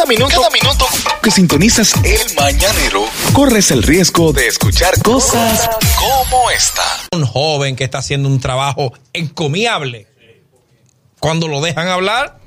[0.00, 0.86] Cada minuto, cada minuto
[1.22, 3.04] que sintonizas el mañanero,
[3.34, 5.68] corres el riesgo de escuchar cosas
[5.98, 6.82] como esta.
[7.12, 10.06] Un joven que está haciendo un trabajo encomiable.
[11.18, 12.38] Cuando lo dejan hablar,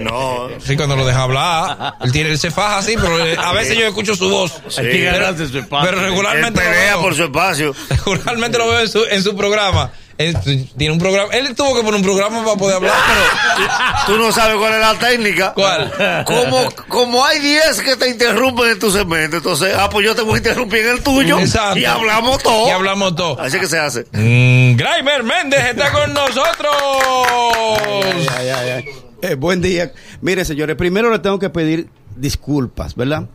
[0.00, 0.48] no.
[0.58, 3.76] sí, cuando lo dejan hablar, él, tiene, él se faja así, pero eh, a veces
[3.76, 4.62] yo escucho su voz.
[4.74, 7.74] Pero Él regularmente lo veo, por su espacio.
[7.90, 9.92] regularmente lo veo en su, en su programa.
[10.18, 10.36] Él
[10.76, 13.68] tiene un programa, él tuvo que poner un programa para poder hablar, pero
[14.06, 15.52] Tú no sabes cuál es la técnica.
[15.54, 15.92] ¿cuál?
[16.26, 20.22] Como, como hay 10 que te interrumpen en tu segmento, entonces, ah, pues yo te
[20.22, 21.38] voy a interrumpir en el tuyo.
[21.38, 21.78] Exacto.
[21.78, 22.66] Y hablamos todo.
[22.66, 23.40] Y hablamos todo.
[23.40, 24.06] Así que se hace.
[24.12, 26.74] Mm, Graimer Méndez está con nosotros.
[28.36, 28.84] Ay, ay, ay.
[29.22, 29.92] Eh, buen día.
[30.20, 33.28] Mire, señores, primero le tengo que pedir disculpas, ¿verdad?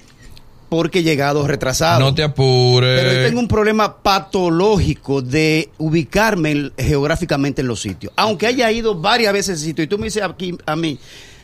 [0.75, 1.99] Porque he llegado retrasado.
[1.99, 2.99] No te apures.
[2.99, 8.11] Pero yo tengo un problema patológico de ubicarme en- geográficamente en los sitios.
[8.15, 10.97] Aunque haya ido varias veces a ese sitio y tú me dices aquí a mí,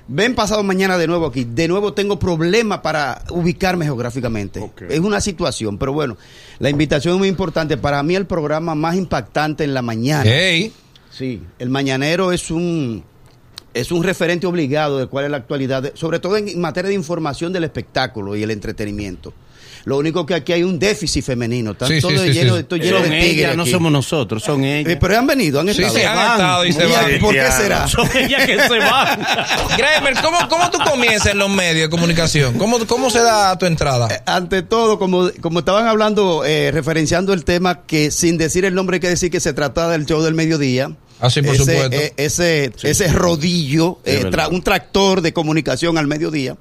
[0.07, 4.59] ven pasado mañana de nuevo aquí, de nuevo tengo problemas para ubicarme geográficamente.
[4.89, 6.17] Es una situación, pero bueno,
[6.57, 7.77] la invitación es muy importante.
[7.77, 10.23] Para mí el programa más impactante en la mañana.
[10.26, 10.73] Hey,
[11.11, 13.04] Sí, el mañanero es un
[13.73, 16.95] es un referente obligado de cuál es la actualidad, de- sobre todo en materia de
[16.95, 19.34] información del espectáculo y el entretenimiento.
[19.85, 22.61] Lo único que aquí hay un déficit femenino, están Sí, todos sí, llenos, sí.
[22.63, 23.23] estoy lleno de tigres.
[23.26, 24.91] ellas, no somos nosotros, son ellas.
[24.93, 25.95] Eh, pero han venido, han Sí, estado.
[25.98, 27.20] sí, han estado y se ¿Y van.
[27.21, 27.87] ¿Por qué será?
[27.87, 29.20] Son ellas que se van.
[29.77, 32.57] Graimer, ¿cómo, ¿cómo tú comienzas en los medios de comunicación?
[32.57, 34.09] ¿Cómo, cómo se da tu entrada?
[34.13, 38.76] Eh, Ante todo, como, como estaban hablando, eh, referenciando el tema que sin decir el
[38.76, 40.91] nombre hay que decir que se trata del show del mediodía.
[41.20, 41.95] Ah, sí, por ese, supuesto.
[41.98, 46.55] eh, ese, ese rodillo, eh, tra- un tractor de comunicación al mediodía,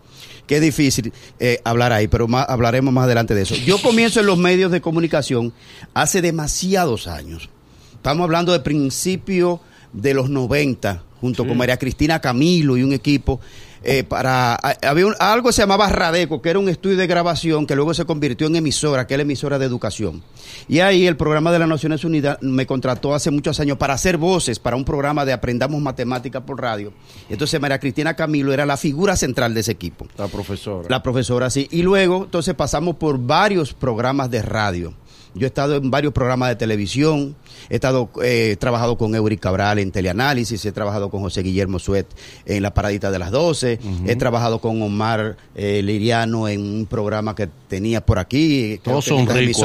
[0.47, 3.55] que es difícil eh, hablar ahí, pero más, hablaremos más adelante de eso.
[3.55, 5.53] Yo comienzo en los medios de comunicación
[5.95, 7.49] hace demasiados años.
[7.95, 9.61] Estamos hablando de principio
[9.93, 13.41] de los 90, junto con María Cristina Camilo y un equipo.
[13.83, 17.67] Eh, para había un- algo que se llamaba Radeco, que era un estudio de grabación
[17.67, 20.23] que luego se convirtió en emisora, que es la emisora de educación.
[20.69, 24.17] Y ahí el programa de las Naciones Unidas me contrató hace muchos años para hacer
[24.17, 26.93] voces para un programa de Aprendamos Matemáticas por radio.
[27.29, 30.07] Entonces María Cristina Camilo era la figura central de ese equipo.
[30.17, 30.87] La profesora.
[30.91, 31.69] La profesora, sí.
[31.71, 34.95] Y luego, entonces pasamos por varios programas de radio.
[35.39, 37.37] Yo he estado en varios programas de televisión,
[37.71, 41.79] he estado eh, he trabajado con Eury Cabral en Teleanálisis, he trabajado con José Guillermo
[41.79, 42.07] Suet
[42.47, 47.35] en La Paradita de las 12, he trabajado con Omar eh, Liriano en un programa
[47.35, 48.81] que tenía por aquí.
[48.83, 49.63] Todos son ricos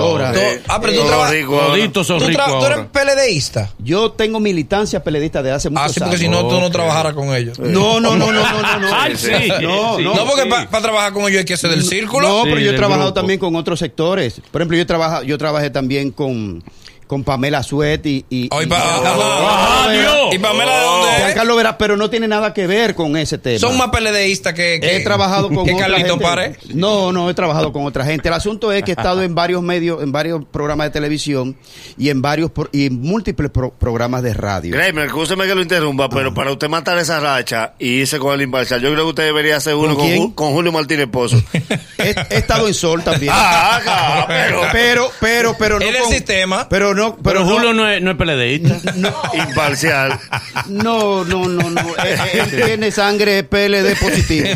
[0.67, 1.35] ah, pero tú Todo trabajas.
[1.67, 2.79] Toditos son ricos tú eres.
[2.91, 3.71] PLDista.
[3.79, 6.19] Yo tengo militancia peledista de hace muchos Ah, sí, porque años.
[6.21, 7.57] si no, tú no trabajaras con ellos.
[7.59, 8.87] No, no, no, no, no, no, no.
[8.93, 9.31] Ay, sí.
[9.61, 10.03] No, Sí.
[10.03, 10.13] no.
[10.15, 10.49] No, porque sí.
[10.49, 12.27] para trabajar con ellos hay que ser del círculo.
[12.27, 13.13] No, Sí, pero yo he trabajado grupo.
[13.19, 14.41] también con otros sectores.
[14.51, 15.37] Por ejemplo, yo trabaja, yo
[15.69, 16.63] también con,
[17.07, 19.83] con Pamela Suet y, y, Ay, y- pa- Giancarlo- ajá.
[19.85, 20.33] ¡Ah, Dios!
[20.33, 20.71] ¿Y Pamela?
[21.17, 23.59] Giancarlo Vera, pero no tiene nada que ver con ese tema.
[23.59, 24.97] Son más PLDistas que, que.
[24.97, 26.23] He trabajado con que otra Carlito gente.
[26.25, 26.55] Pared.
[26.73, 28.27] No, no he trabajado con otra gente.
[28.27, 31.55] El asunto es que he estado en varios medios, en varios programas de televisión
[31.97, 34.71] y en varios pro- y en múltiples pro- programas de radio.
[34.73, 38.41] Kramer, escúcheme que lo interrumpa, pero para usted matar esa racha y irse con el
[38.41, 39.95] imparcial, yo creo que usted debería hacer uno
[40.35, 41.41] ¿Con Julio Martínez Pozo.
[41.97, 43.31] He, he estado en Sol también.
[43.35, 46.67] Ah, ah, pero- pero, pero, pero no Él el con- sistema.
[46.69, 48.79] Pero no, pero, Pero no- Julio no es, no es peledeísta.
[49.33, 50.19] imparcial.
[50.67, 51.81] No, no, no, no.
[52.05, 54.47] Eh, Él tiene sangre PLD positivo.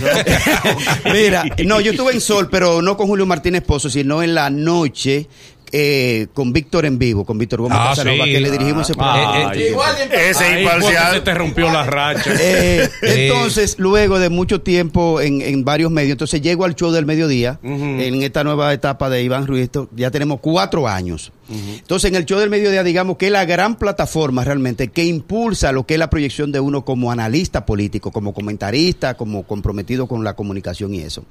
[1.13, 4.49] Mira, no, yo estuve en Sol, pero no con Julio Martínez Pozo, sino en la
[4.49, 5.27] noche
[5.71, 8.31] eh, con Víctor en vivo, con Víctor Gómez Ah, Casanova, sí.
[8.31, 9.49] que le dirigimos ese programa.
[9.49, 11.23] Ah, Eh, eh, Ese se imparcial.
[11.23, 12.31] te rompió la racha.
[12.39, 17.05] Eh, entonces, luego de mucho tiempo en, en varios medios, entonces llego al show del
[17.05, 21.31] mediodía, en esta nueva etapa de Iván Ruiz, esto- ya tenemos cuatro años.
[21.49, 25.71] Entonces, en el show del mediodía, digamos que es la gran plataforma realmente que impulsa
[25.71, 30.23] lo que es la proyección de uno como analista político, como comentarista, como comprometido con
[30.23, 31.23] la comunicación y eso.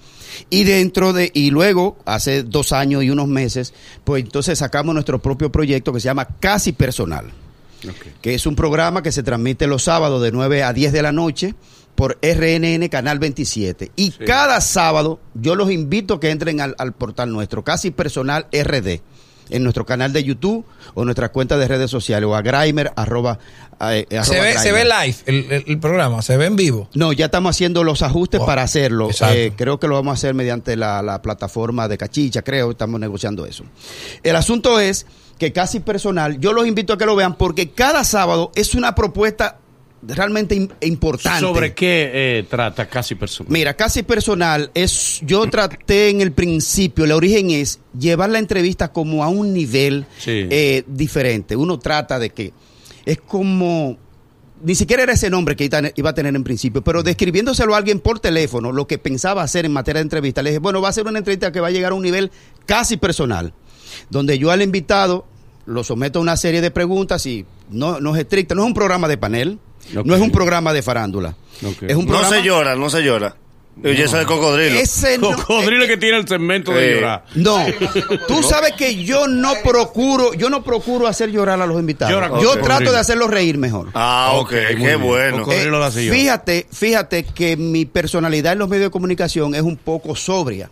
[0.48, 3.74] Y dentro de, y luego, hace dos años y unos meses,
[4.04, 7.32] pues entonces sacamos nuestro propio proyecto que se llama Casi Personal
[8.20, 11.12] que es un programa que se transmite los sábados de 9 a 10 de la
[11.12, 11.54] noche
[11.94, 13.92] por RNN Canal 27.
[13.96, 18.46] Y cada sábado yo los invito a que entren al, al portal nuestro, casi personal
[18.52, 19.00] RD,
[19.50, 20.64] en nuestro canal de YouTube
[20.94, 23.38] o nuestra cuenta de redes sociales o a Grimer, arroba,
[23.80, 26.88] eh, Se ve, se ve live el, el- el programa, se ve en vivo.
[26.94, 29.08] No, ya estamos haciendo los ajustes para hacerlo.
[29.34, 32.70] Eh, creo que lo vamos a hacer mediante la, la plataforma de Cachicha, creo.
[32.70, 33.64] Estamos negociando eso.
[34.22, 35.06] El asunto es
[35.38, 38.94] que casi personal, yo los invito a que lo vean porque cada sábado es una
[38.94, 39.58] propuesta
[40.02, 41.40] realmente im- importante.
[41.40, 43.52] ¿Sobre qué eh, trata casi personal?
[43.52, 48.92] Mira, casi personal es, yo traté en el principio, el origen es llevar la entrevista
[48.92, 50.46] como a un nivel Sí.
[50.50, 51.56] eh, diferente.
[51.56, 52.52] Uno trata de que
[53.04, 53.98] es como
[54.62, 57.78] ni siquiera era ese nombre que iba- iba a tener en principio, pero describiéndoselo a
[57.78, 60.88] alguien por teléfono, lo que pensaba hacer en materia de entrevista, le dije, bueno, va
[60.88, 62.30] a ser una entrevista que va a llegar a un nivel
[62.64, 63.52] casi personal,
[64.08, 65.26] donde yo al invitado
[65.66, 68.74] lo someto a una serie de preguntas y no, no es estricta, no es un
[68.74, 69.58] programa de panel,
[69.92, 71.34] No es un programa de farándula,
[71.64, 71.82] Ok.
[71.82, 73.36] es un No se llora, no se llora.
[73.82, 74.78] Yo eso de cocodrilo.
[74.78, 76.94] Ese no- Cocodrilo que tiene el segmento de Eh.
[76.94, 77.24] llorar.
[77.34, 77.58] No,
[78.26, 82.10] tú sabes que yo no procuro, yo no procuro hacer llorar a los invitados.
[82.14, 83.88] Llora yo trato de hacerlos reír mejor.
[83.92, 85.02] Ah, ok, muy qué bien.
[85.02, 85.44] bueno.
[85.46, 85.92] Llorar.
[85.92, 90.70] fíjate, fíjate que mi personalidad en los medios de comunicación es un poco sobria.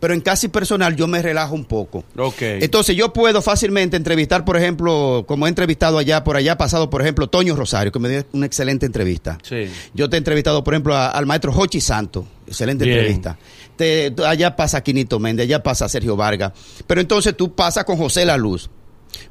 [0.00, 2.04] Pero en casi personal yo me relajo un poco.
[2.16, 2.40] Ok.
[2.42, 7.02] Entonces yo puedo fácilmente entrevistar, por ejemplo, como he entrevistado allá, por allá pasado, por
[7.02, 9.38] ejemplo, Toño Rosario, que me dio una excelente entrevista.
[9.42, 9.68] Sí.
[9.94, 12.26] Yo te he entrevistado, por ejemplo, a- al maestro Jochi Santo.
[12.46, 12.98] Excelente Bien.
[12.98, 13.38] entrevista.
[13.76, 16.52] Te- allá pasa Quinito Méndez, allá pasa Sergio Vargas.
[16.86, 18.68] Pero entonces tú pasas con José La Luz.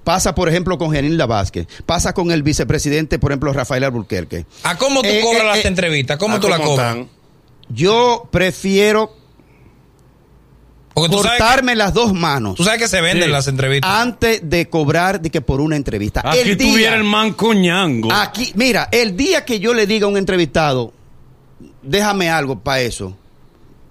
[0.03, 1.67] Pasa, por ejemplo, con Genilda Vázquez.
[1.85, 4.45] Pasa con el vicepresidente, por ejemplo, Rafael Alburquerque.
[4.63, 6.17] ¿A cómo tú Eh, cobras eh, las eh, entrevistas?
[6.17, 6.95] ¿Cómo tú la ¿cómo cobras?
[6.97, 7.09] están?
[7.69, 9.15] Yo prefiero
[10.93, 13.31] Que, cortarme las dos manos tú sabes que se venden Sí.
[13.31, 13.89] las entrevistas.
[13.89, 16.21] antes de cobrar de que por una entrevista.
[16.23, 18.11] Aquí el día, tuviera el mancoñango.
[18.11, 20.93] Aquí, mira, el día que yo le diga a un entrevistado,
[21.81, 23.17] déjame algo para eso.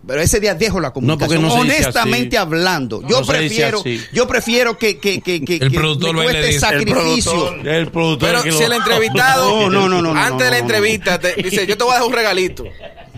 [0.06, 1.42] Pero ese día dejo la comunicación.
[1.42, 3.82] porque no Honestamente hablando, yo No prefiero,
[4.12, 6.54] yo prefiero que, que, que, que, El que productor me cueste dice.
[6.54, 7.32] El sacrificio.
[7.32, 7.68] productor.
[7.68, 10.44] el productor Pero si lo- el entrevistado, No, no, no, no, no, antes no, de
[10.44, 10.62] la no, no.
[10.74, 12.64] entrevista, te dice, yo te voy a dejar un regalito.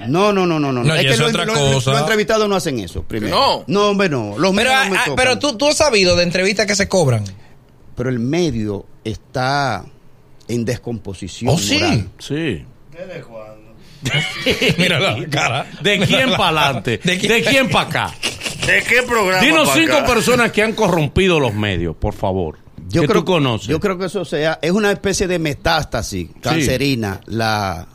[0.08, 0.82] No, no, no, no, no.
[0.84, 1.90] No, es que otra cosa.
[1.92, 3.34] los entrevistados no hacen eso, primero.
[3.36, 3.64] No.
[3.66, 4.36] No, hombre, no.
[4.38, 5.16] Los Pero, medios ah, no me ah, tocan.
[5.16, 7.24] pero tú, tú has sabido de entrevistas que se cobran.
[7.96, 9.84] Pero el medio está
[10.48, 11.74] en descomposición Oh, sí.
[11.74, 12.08] moral.
[12.18, 12.64] Sí.
[14.78, 15.66] Mira la cara.
[15.80, 16.98] ¿De quién para adelante?
[17.02, 17.44] ¿De ¿De quién?
[17.44, 18.14] quién, para acá?
[18.66, 19.40] ¿De qué programa?
[19.42, 20.06] Dinos cinco acá?
[20.06, 22.58] personas que han corrompido los medios, por favor.
[22.88, 23.68] Yo que creo, tú conoces.
[23.68, 27.86] Yo creo que eso sea, es una especie de metástasis cancerina, la,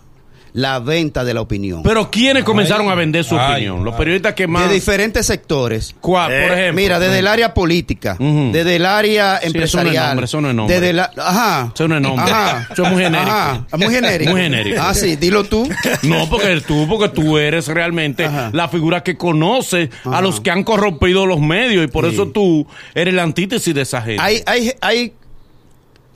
[0.57, 1.83] la venta de la opinión.
[1.83, 3.85] Pero ¿quiénes comenzaron a vender su Ay, opinión?
[3.85, 4.67] Los periodistas que más...
[4.67, 5.95] de diferentes sectores.
[6.01, 6.81] ¿Cuál, Eh, por ejemplo?
[6.81, 10.07] Mira, desde el área política, desde el área Sí, eso no es empresarial.
[10.07, 10.75] nombre, eso no es nombre.
[10.79, 11.71] Desde la, ajá.
[11.75, 12.31] Eso no es nombre.
[12.31, 12.67] Ajá.
[12.73, 13.29] Eso es muy genérico.
[13.31, 14.31] Ajá, muy genérico.
[14.31, 14.81] Muy genérico.
[14.81, 15.69] Ah, sí, dilo tú.
[16.01, 18.49] No, porque tú, porque tú eres realmente Ajá.
[18.51, 22.13] la figura que conoce a los que han corrompido los medios y por Sí.
[22.13, 22.65] eso tú
[22.95, 24.21] eres la antítesis de esa gente.
[24.23, 25.13] Hay, hay, hay,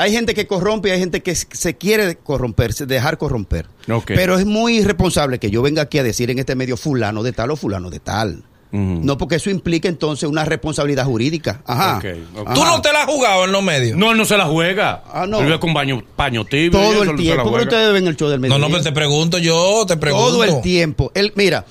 [0.01, 3.67] hay gente que corrompe y hay gente que se quiere corromperse, dejar corromper.
[4.07, 7.31] Pero es muy irresponsable que yo venga aquí a decir en este medio fulano de
[7.33, 8.43] tal o fulano de tal.
[8.71, 11.61] No, porque eso implica entonces una responsabilidad jurídica.
[11.65, 11.99] Ajá.
[12.01, 12.53] Tú Ajá.
[12.55, 13.97] no te la has jugado en los medios.
[13.97, 15.03] No, él no se la juega.
[15.11, 15.41] Ah, no.
[15.41, 16.67] Vive con baño, paño tibio.
[16.69, 17.43] y Todo eso, el él no tiempo.
[17.43, 18.57] ¿Cómo ustedes ven el show del medio?
[18.57, 20.25] No, no, pero te pregunto yo, te pregunto.
[20.29, 21.11] Todo el tiempo.
[21.13, 21.65] Él, mira,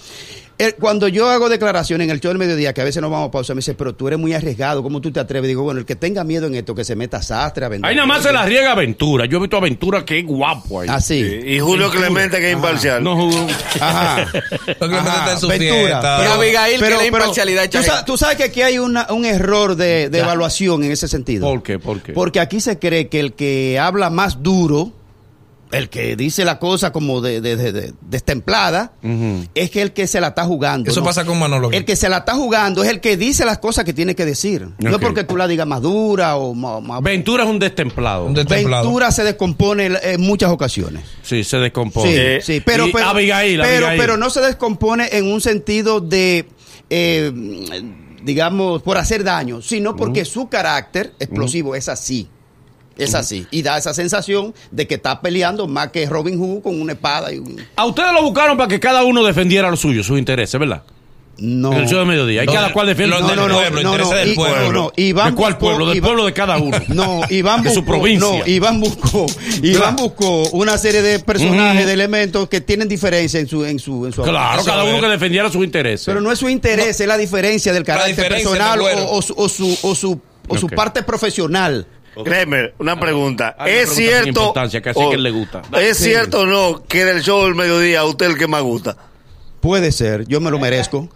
[0.79, 3.31] cuando yo hago declaraciones en el show del mediodía, que a veces nos vamos a
[3.31, 5.49] pausa, me dice, pero tú eres muy arriesgado, ¿cómo tú te atreves?
[5.49, 7.89] Digo, bueno, el que tenga miedo en esto, que se meta a sastre, a vender.
[7.89, 9.27] Ahí nada más se la riega Aventura.
[9.27, 10.89] Yo he visto a Aventura que es guapo ahí.
[10.91, 11.19] Así.
[11.45, 13.03] Y Julio Clemente, que es imparcial.
[13.03, 13.47] No jugó.
[13.81, 14.17] Ajá.
[14.81, 15.81] Ajá, está en su Ventura.
[15.81, 16.17] fiesta.
[16.21, 19.25] Pero Abigail, que la imparcialidad tú, echa sa- tú sabes que aquí hay una- un
[19.25, 21.47] error de, de evaluación en ese sentido.
[21.49, 21.79] ¿Por qué?
[21.79, 22.12] ¿Por qué?
[22.12, 24.93] Porque aquí se cree que el que habla más duro,
[25.73, 28.93] el que dice la cosa como de, de- de- de- destemplada,
[29.55, 30.91] es que el que se la está jugando.
[30.91, 31.07] Eso ¿no?
[31.07, 31.71] pasa con Manolo.
[31.71, 34.25] El que se la está jugando es el que dice las cosas que tiene que
[34.25, 34.69] decir.
[34.79, 35.03] No es Ok.
[35.03, 36.83] porque tú la digas más dura o más...
[36.83, 38.27] más- Ventura es un destemplado.
[38.27, 38.83] Un destemplado.
[38.85, 41.05] Ventura se descompone en muchas ocasiones.
[41.23, 42.11] Sí, se descompone.
[42.11, 44.01] Sí, Eh, sí, pero, pero, Abigail, pero, Abigail.
[44.01, 46.47] pero no se descompone en un sentido de,
[46.91, 47.33] eh,
[48.23, 52.29] digamos, por hacer daño, sino porque su carácter explosivo es así.
[53.02, 53.47] Es así.
[53.50, 57.33] Y da esa sensación de que está peleando más que Robin Hood con una espada
[57.33, 57.57] y un...
[57.76, 60.83] A ustedes lo buscaron para que cada uno defendiera lo suyo, sus intereses, ¿verdad?
[61.42, 61.73] No.
[61.73, 62.42] En el show de mediodía.
[62.42, 64.61] Y Los- cada cual defiende del no, no, pueblo, no, intereses no, del pueblo.
[64.61, 65.87] no, no, Iván ¿De cuál buscó- pueblo?
[65.88, 66.76] Del Iván- pueblo de cada uno.
[66.88, 68.28] No, Iván De buscó, su provincia.
[68.28, 69.26] No, Iván buscó,
[69.62, 74.04] Iván buscó una serie de personajes, de elementos que tienen diferencia en su, en su,
[74.04, 76.04] en su Claro, cada uno que defendiera sus intereses.
[76.04, 79.33] Pero no es su interés, es la diferencia del carácter diferencia, personal o, o su,
[79.38, 80.75] o su, o su, o su Ok.
[80.75, 81.87] parte profesional.
[82.25, 83.55] Créeme, una pregunta.
[83.59, 84.52] Hay una ¿Es pregunta sin cierto,
[84.83, 85.62] que así que le gusta.
[85.81, 86.05] ¿Es Sí.
[86.05, 88.97] cierto o no que del show del mediodía a usted el que más gusta?
[89.61, 91.09] Puede ser, yo me lo merezco.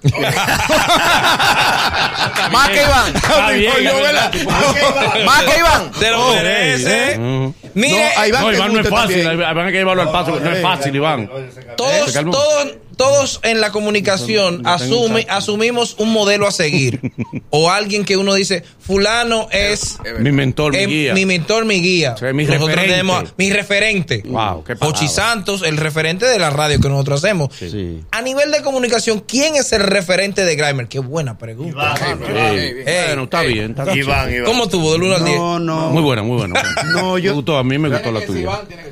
[2.53, 3.15] Más que Iván.
[3.15, 5.25] Es.
[5.25, 5.91] Más que Iván.
[5.99, 7.19] Te lo merece.
[7.19, 7.55] Ujú.
[7.75, 9.25] Mire, No, a Iván No, Iván no es fácil.
[9.25, 9.51] también.
[9.51, 10.39] Iván hay que llevarlo al paso.
[10.41, 11.31] No es fácil, Iván.
[11.77, 17.01] todos, todos, todos en la comunicación asume, asumimos un modelo a seguir.
[17.51, 21.15] o alguien que uno dice, fulano es Mi mentor, mi guía.
[21.15, 22.17] mi mentor, mi guía.
[22.19, 22.91] Sí, mi nosotros referente.
[22.93, 24.23] tenemos a- mi referente.
[24.27, 25.09] Wow, qué Jochi.
[25.09, 27.55] Santos, el referente de la radio que nosotros hacemos.
[27.55, 28.01] Sí.
[28.11, 30.89] A nivel de comunicación, ¿quién es el referente de Grimer?
[30.89, 31.95] Qué buena pregunta.
[32.29, 33.71] Ey, Ey, bueno, está bien.
[33.71, 33.99] Está bien.
[33.99, 34.45] Iván, Iván.
[34.45, 35.37] ¿Cómo tuvo del 1 al 10?
[35.37, 35.91] No, no.
[35.91, 36.63] Muy buena, muy buena.
[36.95, 38.49] No, yo- Me gustó, a mí me gustó la tuya.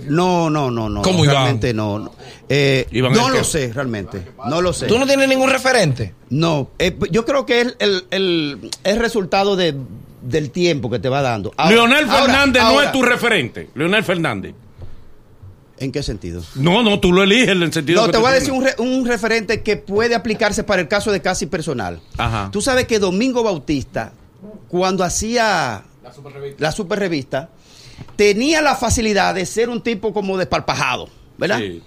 [0.09, 1.03] No, no, no, no.
[1.03, 1.37] ¿Cómo Iván?
[1.37, 1.99] realmente no.
[1.99, 2.15] no.
[2.49, 3.45] Eh, Iván no lo qué?
[3.45, 3.92] sé, realmente.
[4.49, 4.87] No lo sé.
[4.87, 6.15] ¿Tú no tienes ningún referente?
[6.31, 9.75] No, eh, yo creo que es el, el, el resultado de,
[10.23, 11.53] del tiempo que te va dando.
[11.57, 13.69] Ahora- Leonel ahora- Fernández no ahora, es tu referente.
[13.75, 14.55] Leonel Fernández.
[15.79, 16.43] ¿En qué sentido?
[16.55, 18.53] No, no, tú lo eliges en el sentido No, que te tú voy a decir
[18.53, 22.01] un, re- un referente que puede aplicarse para el caso de casi personal.
[22.19, 22.51] Ajá.
[22.53, 24.13] Tú sabes que Domingo Bautista,
[24.69, 25.83] cuando hacía
[26.59, 27.49] la super revista,
[28.15, 31.59] tenía la facilidad de ser un tipo como desparpajado, ¿verdad?
[31.59, 31.83] Sí,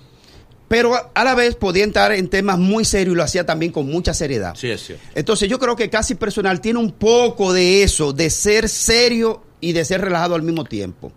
[0.75, 3.85] Pero a- la vez podía entrar en temas muy serios y lo hacía también con
[3.85, 4.53] mucha seriedad.
[4.57, 5.01] sí, es cierto.
[5.15, 9.71] Entonces yo creo que casi personal tiene un poco de eso, de ser serio y
[9.71, 11.13] de ser relajado al mismo tiempo.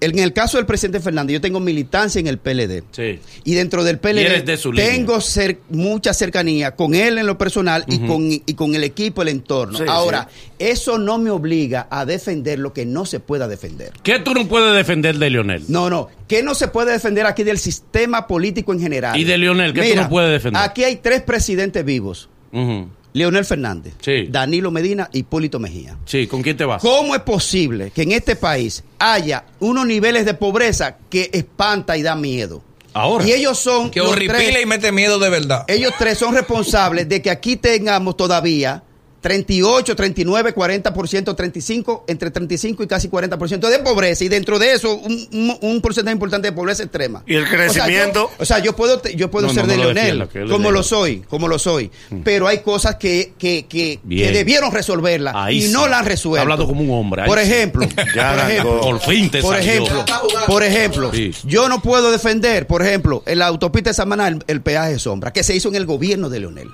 [0.00, 2.82] En el caso del presidente Fernández, yo tengo militancia en el PLD.
[2.90, 3.18] Sí.
[3.44, 4.14] Y dentro del PLD
[4.44, 8.84] de tengo cer- mucha cercanía con él en lo personal y, con, y con el
[8.84, 9.76] equipo, el entorno.
[9.78, 10.28] Sí, Ahora,
[10.58, 13.92] eso no me obliga a defender lo que no se pueda defender.
[14.02, 15.64] ¿Qué tú no puedes defender de Leonel?
[15.68, 16.08] No, no.
[16.26, 19.18] ¿Qué no se puede defender aquí del sistema político en general?
[19.18, 19.72] ¿Y de Leonel?
[19.74, 20.62] ¿Qué tú no puedes defender?
[20.62, 22.28] Aquí hay tres presidentes vivos.
[22.52, 22.88] Ujú.
[23.12, 24.26] Leonel Fernández, Sí.
[24.30, 25.96] Danilo Medina y Hipólito Mejía.
[26.04, 26.80] Sí, ¿con quién te vas?
[26.82, 32.02] ¿Cómo es posible que en este país haya unos niveles de pobreza que espanta y
[32.02, 32.62] da miedo?
[32.92, 33.24] Ahora.
[33.24, 35.64] Y ellos son Que horripila y mete miedo de verdad.
[35.68, 38.82] ellos tres son responsables de que aquí tengamos todavía
[39.20, 44.94] 38, 39, 40%, 35, entre 35 y casi 40% de pobreza y dentro de eso
[44.96, 47.22] un, un- un porcentaje importante de pobreza extrema.
[47.26, 48.30] ¿Y el O sea, yo- crecimiento?
[48.38, 50.82] O sea, yo, puedo, te- yo puedo No, ser no, de no Leonel, como lo
[50.82, 51.90] soy, como lo soy,
[52.24, 55.72] pero hay cosas que, que, que, debieron resolverla Ahí y sí.
[55.72, 56.42] no la han resuelto.
[56.42, 60.04] Hablando como un hombre, Por ejemplo, Ya por ejemplo, Por fin te por ejemplo,
[60.46, 61.32] por ejemplo, Sí.
[61.44, 64.98] yo no puedo defender, por ejemplo, en la autopista de Samaná el, el peaje de
[64.98, 66.68] sombra que se hizo en el gobierno de Leonel.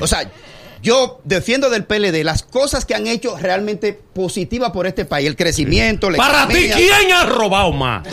[0.00, 0.30] O sea,
[0.84, 5.36] yo defiendo del PLD las cosas que han hecho realmente positivas por este país, el
[5.36, 6.70] crecimiento, la Para ti.
[6.74, 8.06] ¿quién ha robado más?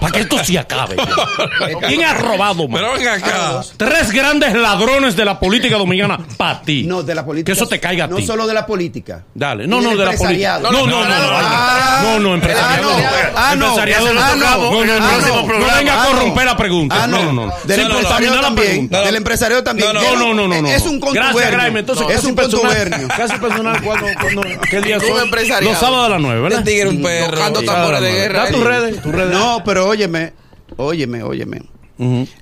[0.00, 0.96] Para que esto se acabe.
[0.96, 1.86] ya.
[1.88, 2.80] ¿Quién ha robado más?
[2.80, 3.60] Pero ven acá.
[3.76, 6.82] Tres grandes ladrones de la política dominicana para ti.
[6.84, 7.46] No, de la política.
[7.46, 8.26] Que eso te caiga a No ti.
[8.26, 9.24] solo de la política.
[9.34, 9.66] Dale.
[9.66, 10.28] No, no, de la política.
[10.56, 10.72] empresariado.
[10.72, 11.08] No, no, no.
[11.08, 12.90] No, Ah, no, no, empresariado.
[12.90, 13.38] ah, no.
[13.38, 13.66] Ah, no.
[13.68, 14.36] Empresariado Ese lo no.
[14.36, 15.58] No, no, no, no.
[15.58, 16.10] No venga a Ah, no.
[16.18, 16.96] corromper la pregunta.
[17.02, 17.54] Ah, no, No, no, no.
[17.64, 18.88] Del no, no, empresario también.
[18.88, 19.92] Del empresario también.
[19.92, 20.68] No, No, no, no, no, no.
[20.68, 21.32] Es un contubernio.
[21.32, 21.80] Gracias, Graeme.
[21.80, 23.08] Entonces, es un contubernio.
[23.08, 23.82] Casi personal.
[23.82, 25.27] ¿cuándo, cuándo, ¿Qué día son?
[25.28, 25.70] Empresariado.
[25.72, 26.58] Los sábados a las nueve, ¿verdad?
[26.60, 27.30] El tigre un perro.
[27.30, 28.44] Tocando tambores de guerra.
[28.44, 29.32] Da tus redes, tus redes.
[29.32, 30.32] No, pero óyeme,
[30.76, 31.62] óyeme, óyeme.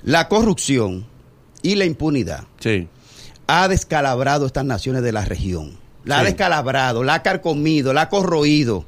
[0.02, 1.06] La corrupción
[1.62, 2.88] y la impunidad Sí.
[3.46, 5.78] ha descalabrado estas naciones de la región.
[6.04, 8.84] La ha descalabrado, la ha carcomido, la ha corroído.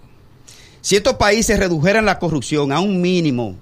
[0.80, 3.56] Si estos países redujeran la corrupción a un mínimo,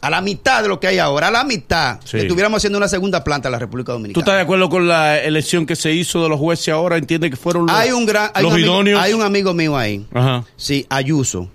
[0.00, 2.18] a la mitad de lo que hay ahora, a la mitad, Sí.
[2.18, 4.22] estuviéramos haciendo una segunda planta en la República ¿Tú Dominicana.
[4.22, 6.96] estás de acuerdo con la elección que se hizo de los jueces ahora?
[6.96, 9.00] ¿Entiende que fueron los, hay un gran, hay los un amigo, idóneos?
[9.02, 10.06] hay un amigo mío ahí.
[10.14, 10.44] Ajá.
[10.56, 11.48] Sí, Ayuso.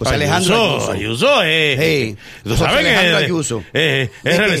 [0.00, 0.92] José Alejandro Ayuso, Ayuso.
[0.92, 1.78] Ayuso es.
[1.78, 2.16] Sí.
[2.48, 3.64] José que Alejandro es, Ayuso.
[3.74, 4.10] es,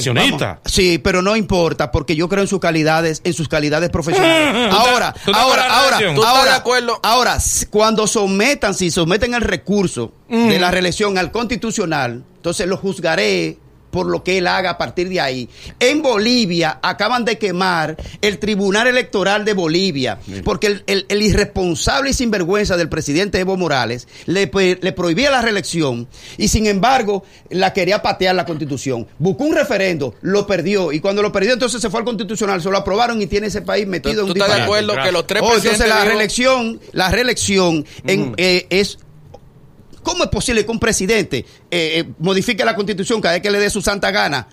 [0.02, 3.88] que, vamos, sí, pero no importa porque yo creo en sus calidades, en sus calidades
[3.88, 4.70] profesionales.
[4.74, 6.14] ahora, tú ahora, ahora, reelección.
[6.14, 7.00] ¿Tú estás ahora, de acuerdo?
[7.02, 7.38] ahora,
[7.70, 13.56] cuando someten, si someten el recurso de la reelección al constitucional, entonces lo juzgaré
[13.90, 15.48] por lo que él haga a partir de ahí.
[15.78, 22.10] En Bolivia acaban de quemar el Tribunal Electoral de Bolivia, porque el, el- el irresponsable
[22.10, 26.06] y sinvergüenza del presidente Evo Morales le, pe- le prohibía la reelección
[26.38, 29.06] y sin embargo la quería patear la constitución.
[29.18, 32.70] Buscó un referendo, lo perdió y cuando lo perdió entonces se fue al constitucional, se
[32.70, 35.12] lo aprobaron y tiene ese país ¿Tú, metido en tú un estás de acuerdo que
[35.12, 38.98] los tres Oh, entonces la reelección, la reelección en, eh, es
[40.02, 43.58] ¿Cómo es posible que un presidente eh, eh, modifique la constitución cada vez que le
[43.58, 44.48] dé su santa gana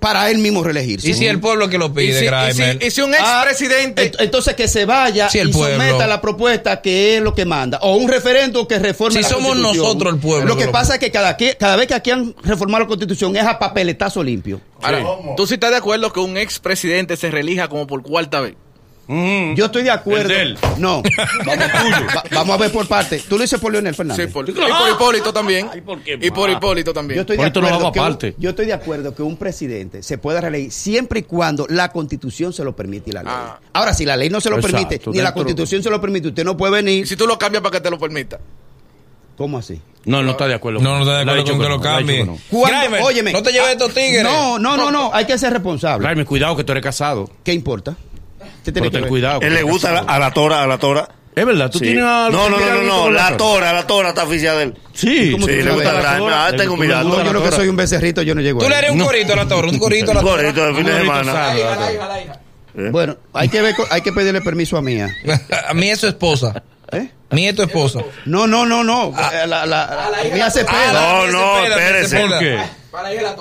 [0.00, 1.10] para él mismo reelegirse?
[1.10, 3.42] ¿Y si el pueblo que lo Y pide, si, y si- y si un Ah,
[3.44, 4.12] expresidente...
[4.12, 5.76] ent- entonces que se vaya el y pueblo.
[5.84, 7.78] someta la propuesta que es lo que manda.
[7.82, 9.76] O un referendo que reforme Si la somos constitución.
[9.84, 11.94] nosotros el pueblo Lo que que lo- pasa es que cada, que- cada vez que
[11.94, 14.60] aquí han reformado la constitución es a papeletazo limpio.
[14.80, 15.04] Ahora,
[15.36, 18.54] ¿Tú sí estás de acuerdo que un expresidente se reelija como por cuarta vez?
[19.08, 19.54] Mm.
[19.54, 20.22] Yo estoy de acuerdo.
[20.22, 20.58] El de él.
[20.76, 21.02] No,
[21.46, 21.64] vamos,
[22.14, 23.22] Va- vamos a ver por parte.
[23.28, 24.26] Tú lo dices por Leonel Fernández.
[24.26, 24.74] Sí, por, y Claro.
[24.78, 25.68] por Hipólito también.
[25.72, 26.50] Ay, ¿por qué y por?
[26.50, 27.16] Hipólito también.
[27.16, 28.34] Yo estoy, de Por esto no acuerdo hago que un- aparte.
[28.38, 32.52] yo estoy de acuerdo que un presidente se pueda reelegir siempre y cuando la constitución
[32.52, 33.32] se lo permite y la ley.
[33.34, 33.58] Ah.
[33.72, 36.28] Ahora, si la ley no se lo Exacto, permite, ni la constitución se lo permite,
[36.28, 37.06] usted no puede Y venir.
[37.08, 38.38] si tú lo cambias para que te lo permita.
[39.38, 39.80] ¿Cómo así?
[40.04, 40.80] No, no está de acuerdo.
[40.80, 42.24] No, no está de acuerdo con que no, lo cambie.
[42.24, 42.36] no.
[43.04, 43.32] Óyeme.
[43.32, 44.22] no te lleves Ah, estos tigres.
[44.24, 46.04] No, no, no, no, hay que ser responsable.
[46.06, 47.30] Jaime, cuidado que tú eres casado.
[47.44, 47.96] ¿Qué importa?
[48.68, 49.08] ¿Qué tiene Pero que ten ver?
[49.08, 49.40] cuidado.
[49.42, 51.08] Él le gusta a la, a la tora, a la tora.
[51.34, 51.84] Es verdad, tú Sí.
[51.84, 54.62] tienes No, algo- no, no, no, no, con la tora, la tora está oficial de
[54.64, 54.74] él.
[54.92, 56.46] Sí, ¿Cómo Sí, tú le gusta La tora.
[56.46, 57.06] Ah, tengo Tú mi le dato.
[57.08, 58.70] gusta No, yo lo que soy un becerrito, yo no llego Tú ahí.
[58.70, 60.42] le harías un corito a la torre, un corito a la Un torre.
[60.42, 61.32] gorrito de fin de Un semana.
[61.54, 62.40] la tora.
[62.90, 65.08] Bueno, hay que ver, hay que pedirle permiso a Mía.
[65.68, 66.62] A mí es su esposa.
[66.92, 67.08] ¿Eh?
[67.30, 68.00] Mi es tu esposa.
[68.24, 69.12] No, no, no, no.
[69.16, 70.92] La, la, la, Mía Cepeda.
[70.92, 72.20] No, no, espérese.
[72.20, 72.58] ¿Por qué?
[72.90, 73.34] Por la hija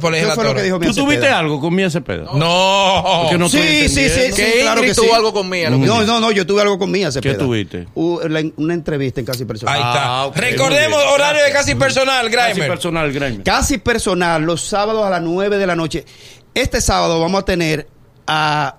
[0.00, 2.24] ¿Qué de la fue lo que dijo ¿Tú tuviste algo con Mía Cepeda?
[2.34, 3.30] No.
[3.38, 5.12] No Sí, sí, sí, sí, claro que tuvo sí.
[5.12, 5.70] algo con Mía.
[5.70, 7.38] No, no, no, yo tuve algo con Mía Cepeda.
[7.38, 7.86] tuviste?
[7.94, 9.74] Uh, la- una entrevista en Casi Personal.
[9.74, 10.22] Ahí está.
[10.24, 12.68] Ah, Recordemos horario de casi personal, Casi Grimer.
[12.68, 13.42] personal, Grimer.
[13.42, 16.04] Casi Personal, los sábados a las 9 de la noche.
[16.52, 17.88] Este sábado vamos a tener
[18.26, 18.76] a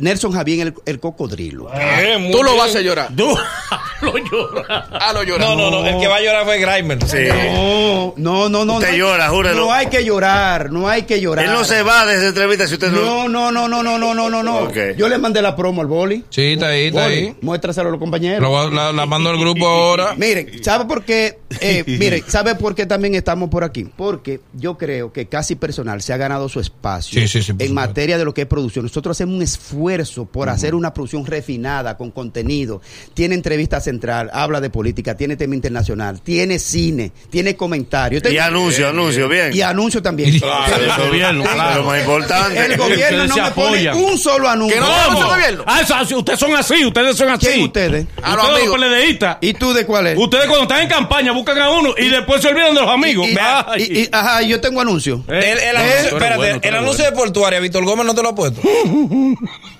[0.00, 1.68] Nelson Javier el, cocodrilo.
[1.72, 3.10] Ah, eh, Tú lo vas a llorar.
[3.16, 3.36] Tú
[4.02, 4.86] lo lloras.
[4.92, 5.48] Ah, lo lloras.
[5.48, 6.98] No, no, no, el que va a llorar fue Grimer.
[6.98, 8.80] No, no, no, no.
[8.80, 9.60] No, llora, júralo.
[9.60, 11.44] No hay que llorar, no hay que llorar.
[11.44, 13.28] Él no se va desde entrevista si usted no.
[13.28, 14.72] No, no, no, no, no, no, no, no.
[14.96, 16.24] Yo le mandé la promo al boli.
[16.30, 17.34] Sí, está ahí, está ahí.
[17.40, 18.40] Muéstraselo a los compañeros.
[18.40, 20.14] Lo, la, la, mando al grupo ahora.
[20.16, 21.38] Miren, ¿sabe por qué?
[21.60, 23.84] Eh, miren, ¿sabe por qué también estamos por aquí?
[23.96, 27.74] Porque yo creo que casi personal se ha ganado su espacio sí, sí, sí, en
[27.74, 28.84] materia de lo que es producción.
[28.84, 29.89] Nosotros hacemos un esfuerzo
[30.26, 32.80] por hacer una producción refinada, con contenido.
[33.14, 38.22] Tiene entrevista central, habla de política, tiene tema internacional, tiene cine, tiene comentarios.
[38.30, 39.50] Y anuncio, anuncio, bien.
[39.54, 40.38] Y anuncio también.
[40.38, 41.82] Claro, El gobierno, claro.
[41.82, 42.64] lo más importante.
[42.64, 43.96] El gobierno no me se pone apoyan.
[43.96, 44.76] un solo anuncio.
[44.76, 44.80] Que
[45.20, 45.64] no gobierno?
[45.66, 47.46] Ah, eso, ustedes son así, ustedes son así.
[47.46, 48.06] ¿Quién ustedes?
[48.22, 48.80] A los ustedes amigos.
[48.80, 49.36] los PLDistas.
[49.40, 50.18] ¿Y tú de cuál es?
[50.18, 53.26] Ustedes cuando están en campaña buscan a uno y después se olvidan de los amigos.
[53.28, 53.82] Y- y- Ay.
[53.82, 55.24] y- y- ajá, yo tengo anuncio.
[55.28, 57.10] Eh, El, el eh, anuncio, espérate, bueno, el anuncio bueno.
[57.10, 58.60] de Portuaria, Víctor Gómez no te lo ha puesto.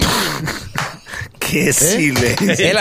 [1.38, 2.48] Qué silencio.
[2.54, 2.78] El,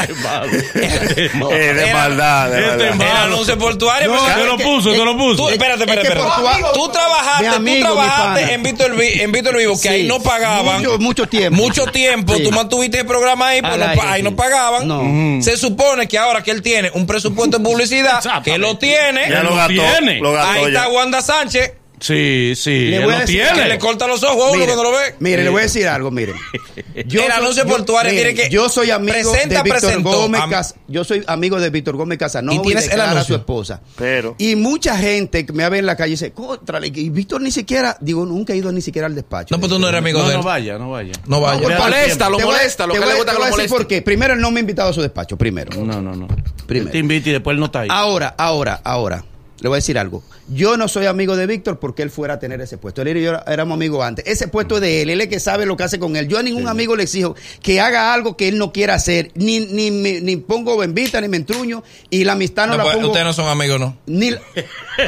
[1.51, 2.88] Eh, de maldad, de Este verdad.
[2.91, 3.19] el malo.
[3.33, 4.07] anuncio de Portuaria.
[4.07, 5.35] No, pues, Te lo puso, te lo puso.
[5.38, 6.41] Tú, espérate, Es espérate, que espérate.
[6.43, 10.19] Portua- Tú trabajaste, amigo, tú trabajaste en Víctor, en Víctor Vivo, que Sí, ahí no
[10.21, 10.83] pagaban.
[10.83, 11.57] Mucho, mucho tiempo.
[11.59, 12.43] Mucho tiempo, Sí.
[12.43, 14.23] tú mantuviste el programa ahí, pues no aire, pa- ahí sí.
[14.29, 14.88] no pagaban.
[14.88, 15.41] No.
[15.41, 19.41] Se supone que ahora que él tiene un presupuesto de publicidad, que lo tiene, Ya
[19.41, 19.81] lo gastó.
[19.81, 20.89] ahí está.
[20.89, 22.88] Wanda Sánchez, Sí, sí.
[22.88, 24.91] Le él voy a decir que le corta los ojos a uno Mire, cuando lo
[24.91, 25.15] ve.
[25.20, 26.36] Mire, le voy a decir algo, miren.
[27.06, 30.01] Yo El soy- anuncio yo- portuario tiene que- Yo soy amigo Presenta, de Víctor.
[30.01, 33.24] Gómez Am- Cas- Yo soy amigo de Víctor Gómez Casanova Y y, tienes el anuncio.
[33.25, 33.82] su esposa.
[33.98, 34.36] Pero.
[34.38, 37.98] Y mucha gente que me ve en la calle dice, contra, y Víctor ni siquiera,
[38.01, 39.53] digo, nunca he ido ni siquiera al despacho.
[39.56, 40.38] No, pues tú no eres amigo No, de él.
[40.39, 41.12] no vaya, no vaya.
[41.27, 41.62] No vaya.
[41.62, 43.88] parte- molesta, lo a- molesta, lo te que voy le a- gusta a lo por
[43.88, 44.01] qué.
[44.01, 45.70] Primero, él no me ha invitado a su despacho, primero.
[45.83, 46.27] No, no, no.
[46.66, 46.92] Primero.
[46.92, 47.88] Te invita y después él no está ahí.
[47.92, 49.24] Ahora, ahora, ahora.
[49.61, 50.24] Le voy a decir algo.
[50.48, 53.01] Yo no soy amigo de Víctor porque él fuera a tener ese puesto.
[53.01, 54.25] Él y yo éramos amigos antes.
[54.25, 55.09] Ese puesto es de él.
[55.09, 56.27] Él es el que sabe lo que hace con él.
[56.29, 59.31] Yo a ningún amigo le exijo que haga algo que él no quiera hacer.
[59.35, 61.83] Ni, ni, ni pongo bembita, ni me entruño.
[62.09, 63.07] Y la amistad no, No, la pues, pongo.
[63.09, 63.98] ustedes no son amigos, ¿no?
[64.05, 64.41] Ni la-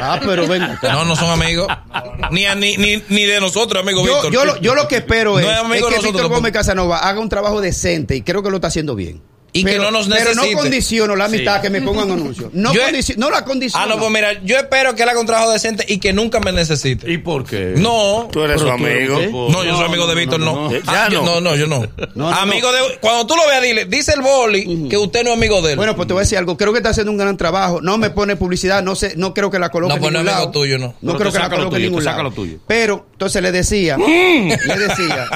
[0.00, 0.62] Ah, pero ven.
[0.62, 0.92] acá.
[0.92, 1.66] No, no son amigos.
[2.30, 4.32] Ni, a- ni, ni, ni de nosotros, amigo Yo, Víctor.
[4.32, 5.46] yo, lo, yo lo que espero No es,
[5.82, 6.28] es que Víctor.
[6.28, 9.22] Gómez Casanova haga un trabajo decente y creo que lo está haciendo bien.
[9.54, 10.54] Y que no nos Pero necesite.
[10.54, 11.62] no condiciono la amistad Sí.
[11.62, 12.50] que me pongan anuncios.
[12.54, 13.84] No, Yo- condici- no la condiciono.
[13.84, 16.40] Ah, no, pues mira, yo espero que él haga un trabajo decente y que nunca
[16.40, 17.12] me necesite.
[17.12, 17.74] ¿Y por qué?
[17.76, 18.28] No.
[18.32, 19.48] Tú eres su Pero eres amigo.
[19.50, 20.70] No, yo soy amigo de Víctor, no.
[20.70, 20.78] no.
[20.86, 21.34] Ah, yo- no.
[21.34, 21.86] no, no, yo no.
[22.14, 22.80] no, amigo de.
[23.00, 25.76] Cuando tú lo veas, dile, dice el boli que usted no es amigo de él.
[25.76, 26.56] Bueno, pues te voy a decir algo.
[26.56, 27.80] Creo que está haciendo un gran trabajo.
[27.82, 28.82] No me pone publicidad.
[28.82, 30.50] No sé, no creo que la coloque No, pues no es amigo lado.
[30.50, 30.94] tuyo, no.
[31.02, 32.22] No Pero creo que la coloque en tuyo, ningún lado.
[32.22, 32.56] lo tuyo.
[32.66, 35.28] Pero entonces le decía, le decía,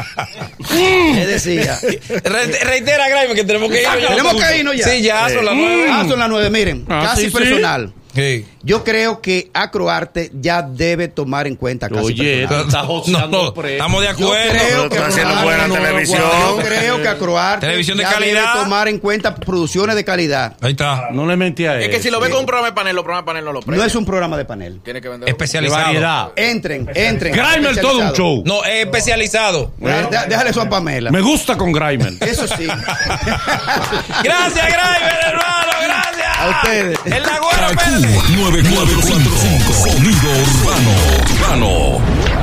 [1.14, 1.78] le decía.
[2.24, 3.88] Re- reitera, Graeme, que tenemos que ir.
[4.08, 4.88] Tenemos que irnos ya.
[4.88, 5.86] Sí, ya, son las nueve.
[5.88, 6.50] Ah, son las nueve.
[6.50, 7.30] Miren, Ah, casi sí.
[7.30, 7.92] personal.
[8.16, 8.46] Sí.
[8.62, 14.00] Yo creo que Acroarte ya debe tomar en cuenta casi Oye, está No, no, estamos
[14.00, 14.52] de Yo acuerdo.
[14.52, 16.22] creo que Está haciendo buena no, no, televisión.
[16.22, 18.52] Yo creo que Acroarte Televisión de ya calidad.
[18.54, 20.56] debe tomar en cuenta producciones de calidad.
[20.62, 21.10] Ahí está.
[21.12, 21.82] No le mentí a él.
[21.82, 23.52] Es que si lo ve con un programa de panel, los programas de panel no
[23.52, 23.86] lo No premian.
[23.86, 24.80] es un programa de panel.
[24.82, 25.26] Tiene que vender.
[25.26, 25.82] De Especializado.
[25.84, 26.28] variedad.
[26.36, 27.32] Entren, entren.
[27.34, 28.42] Grimer todo un show.
[28.46, 29.72] No, es especializado.
[29.78, 31.10] Déjale eso a Pamela.
[31.10, 32.14] Me gusta con Grimer.
[32.20, 32.66] Eso sí.
[34.24, 36.25] Gracias, Graeme, hermano, gracias.
[36.38, 36.98] A ustedes.
[37.06, 38.20] El Lagüero Kaku Verde.
[38.36, 39.72] 9445.
[39.72, 40.90] Sonido urbano.
[41.32, 42.35] Urbano.